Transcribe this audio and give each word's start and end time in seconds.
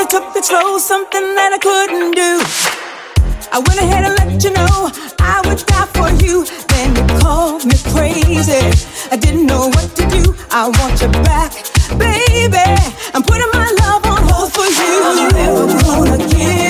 Should've 0.00 0.22
took 0.22 0.32
control, 0.32 0.78
something 0.78 1.34
that 1.34 1.52
I 1.52 1.58
couldn't 1.58 2.12
do. 2.16 2.40
I 3.52 3.58
went 3.58 3.78
ahead 3.80 4.04
and 4.08 4.16
let 4.16 4.42
you 4.42 4.50
know 4.50 4.88
I 5.20 5.42
would 5.44 5.60
die 5.66 5.84
for 5.92 6.08
you. 6.24 6.46
Then 6.68 6.96
you 6.96 7.20
called 7.20 7.66
me 7.66 7.76
crazy. 7.92 8.64
I 9.12 9.16
didn't 9.16 9.44
know 9.44 9.68
what 9.68 9.94
to 9.96 10.08
do. 10.08 10.34
I 10.50 10.68
want 10.80 11.02
you 11.02 11.08
back, 11.28 11.52
baby. 11.98 12.64
I'm 13.12 13.22
putting 13.22 13.50
my 13.52 13.68
love 13.82 14.06
on 14.06 14.22
hold 14.24 14.52
for 14.54 14.64
you. 14.64 14.92
I'm 15.04 15.28
never 15.36 15.66
gonna 15.84 16.28
give. 16.28 16.69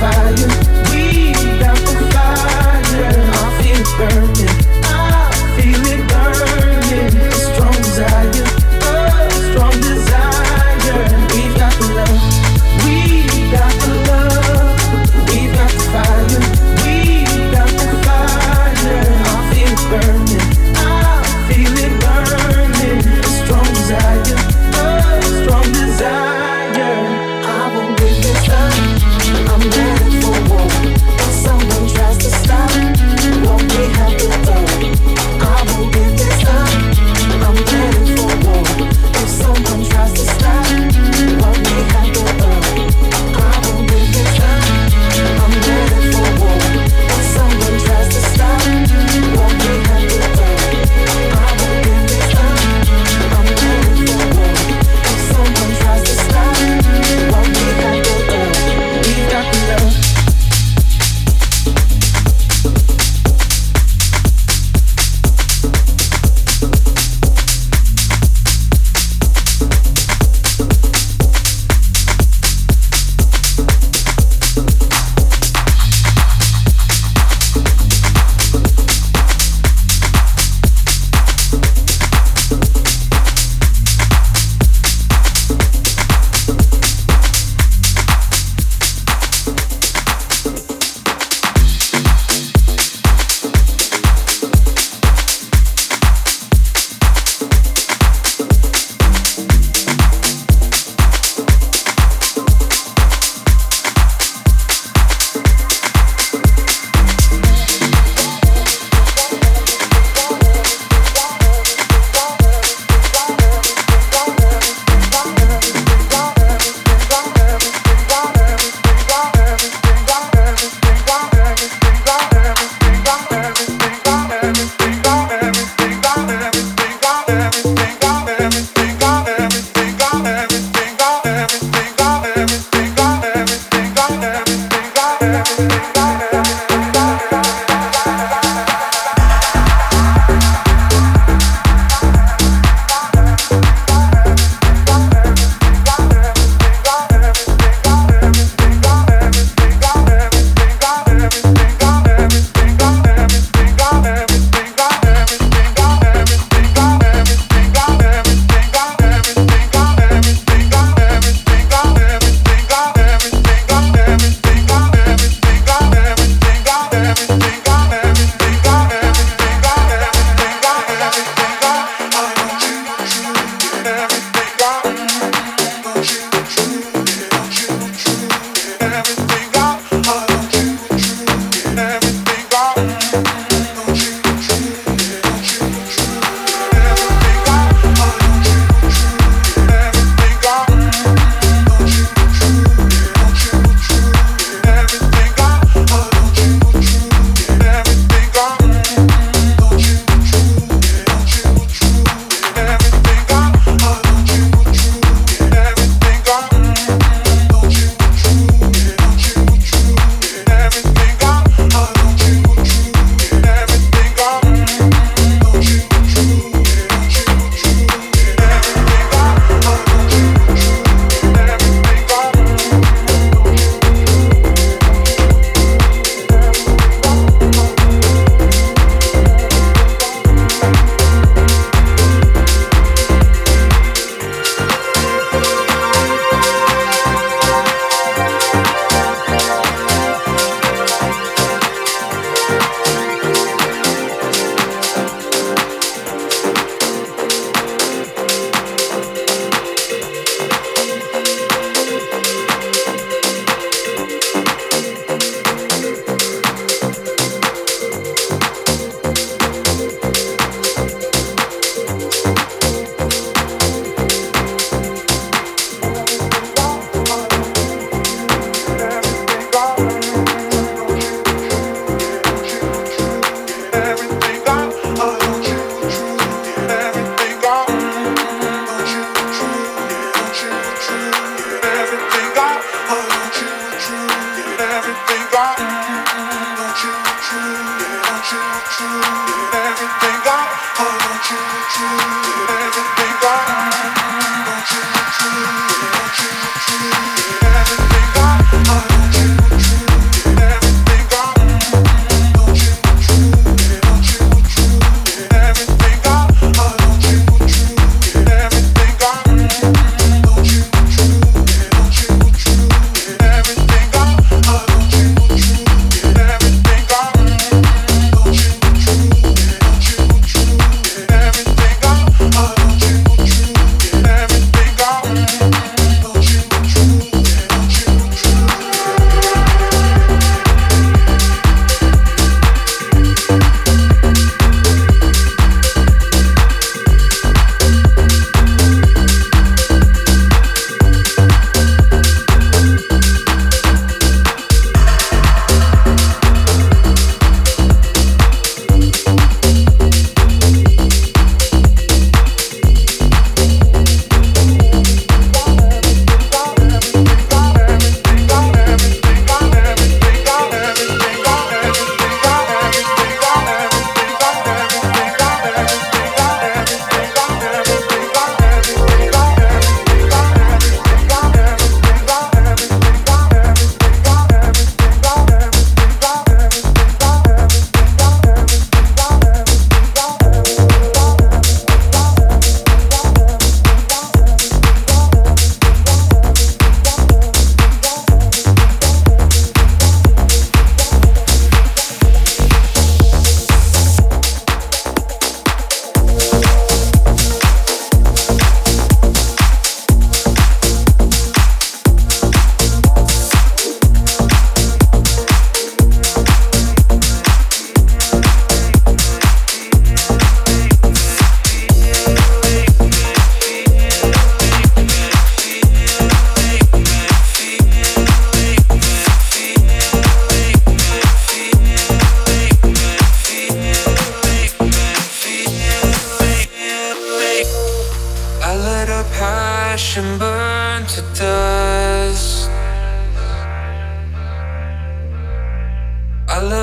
Won't 0.00 0.53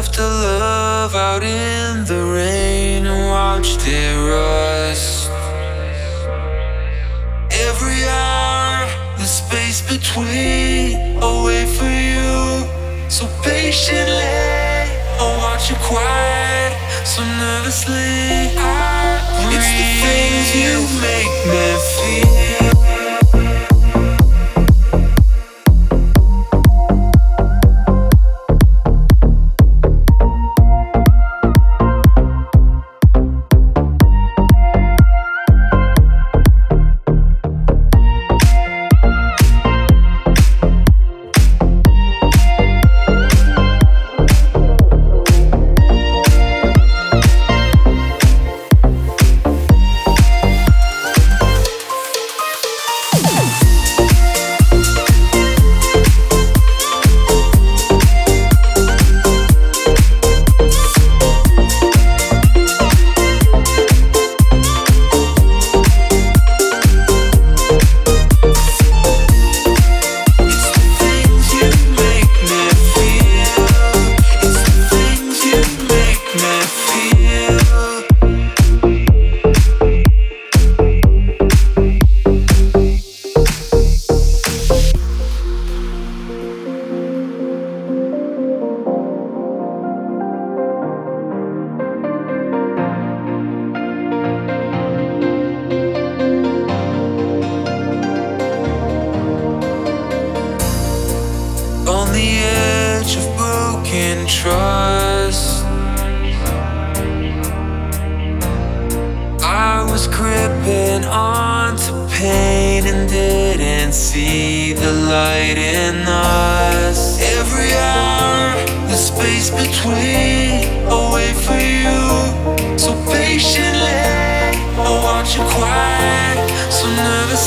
Left 0.02 0.16
to 0.16 0.24
love 0.24 1.14
out 1.14 1.44
in 1.44 2.06
the 2.06 2.24
rain 2.34 3.06
and 3.06 3.28
watched 3.30 3.82
it 3.86 4.16
rust. 4.32 5.30
Every 7.70 8.02
hour, 8.10 8.90
the 9.20 9.26
space 9.26 9.80
between, 9.88 11.22
I'll 11.22 11.46
wait 11.46 11.68
for 11.68 11.86
you 11.86 12.66
so 13.12 13.28
patiently. 13.44 14.26
I'll 15.20 15.38
watch 15.38 15.70
you 15.70 15.76
quiet 15.76 16.74
so 17.06 17.22
nervously. 17.22 18.58
I 18.58 19.22
it's 19.54 19.70
the 19.78 19.88
things 20.02 20.48
you 20.62 20.78
make 21.06 21.36
me 21.54 21.66
feel. 21.94 22.71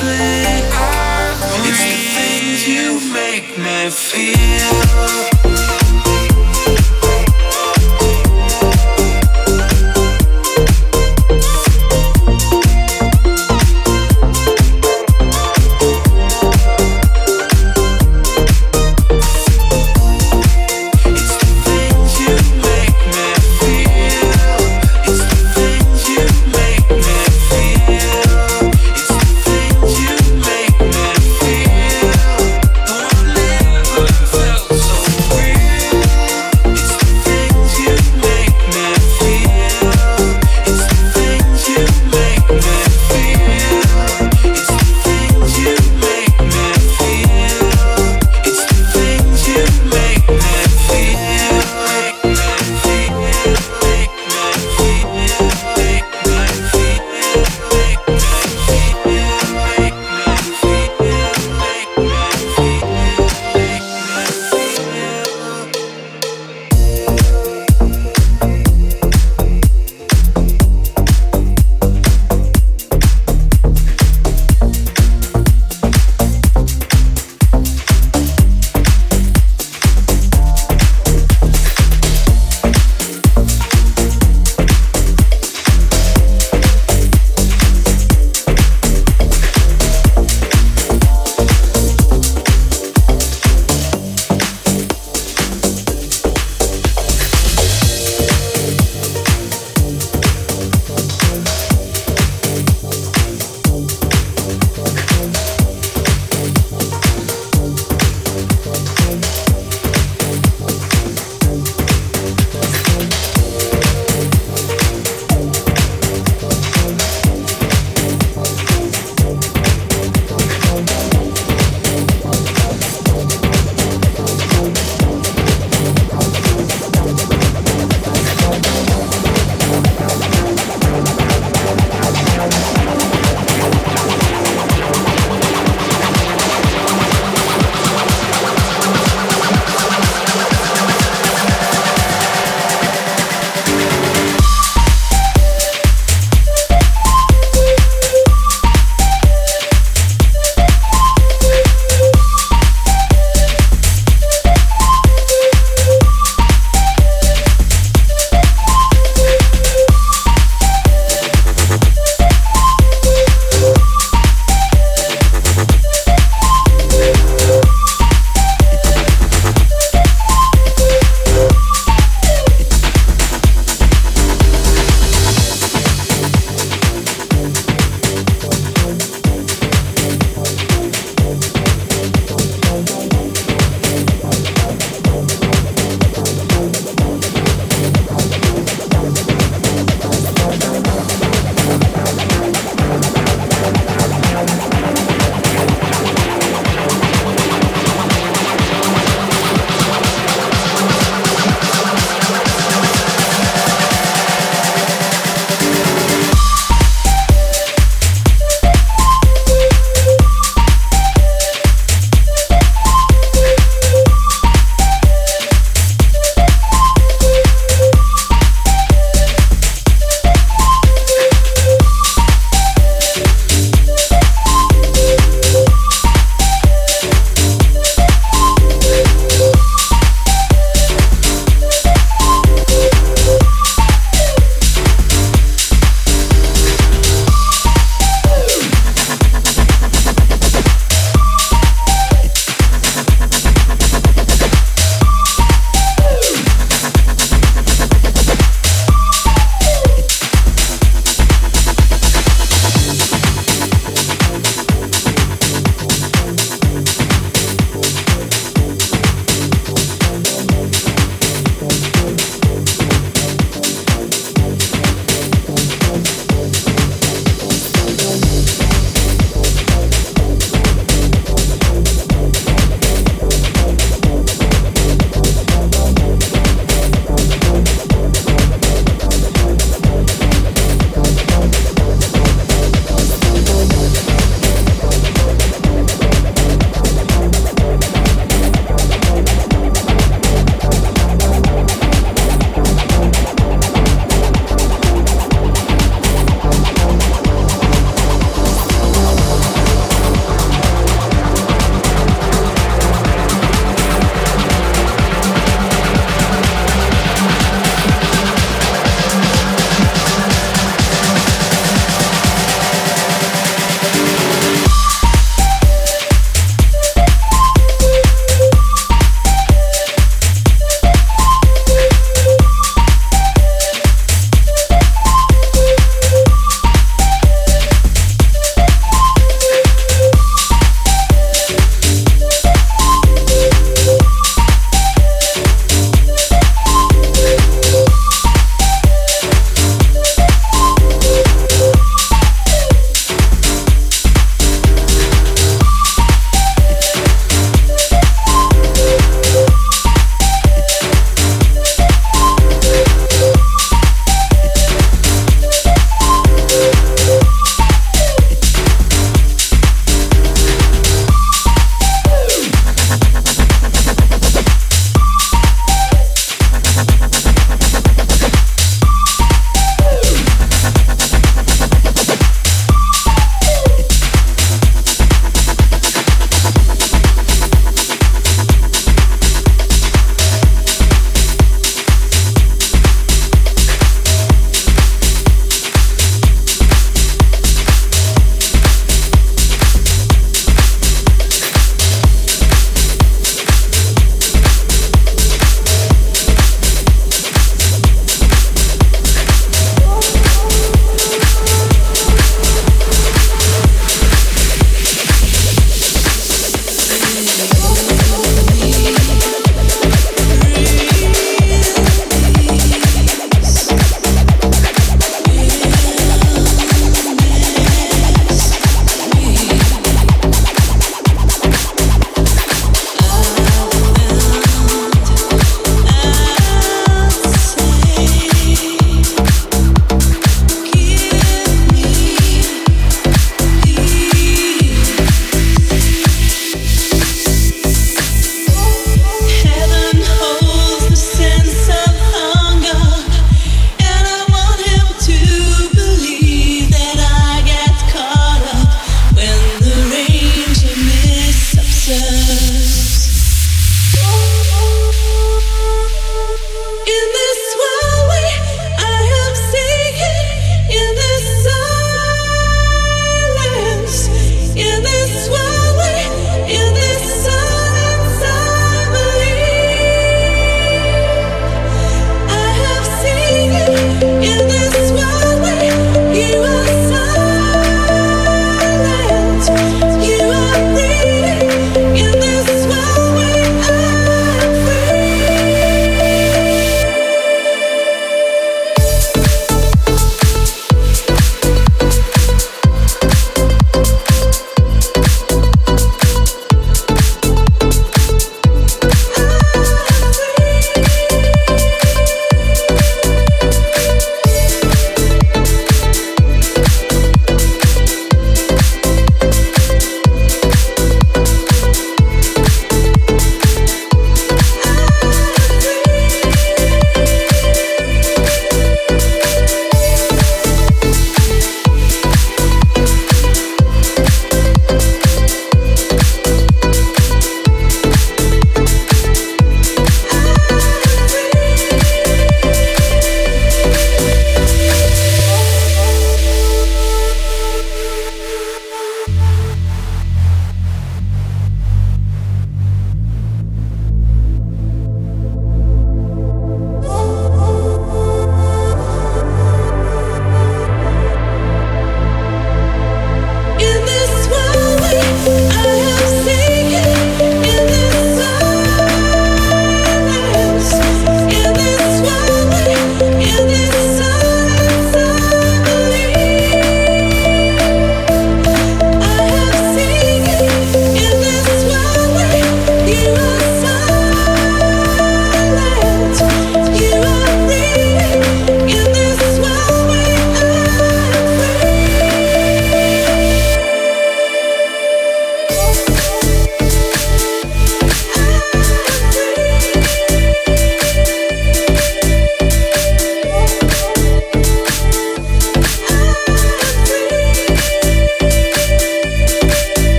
sleep. 0.00 0.64
It's 1.68 1.82
the 1.84 1.98
things 2.16 2.66
you 2.66 3.12
make 3.12 3.58
me 3.58 3.90
feel. 3.90 5.39